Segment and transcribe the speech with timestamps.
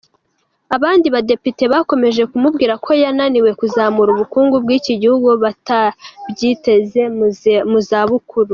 [0.75, 7.01] Abandi badepite bakomeje kumubwira ko yananiwe kuzamura ubukungu bw’iki gihugu batabyiteze
[7.69, 8.49] mu zabukuru.